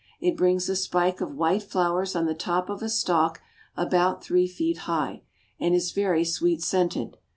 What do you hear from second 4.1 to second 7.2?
three feet high, and is very sweet scented.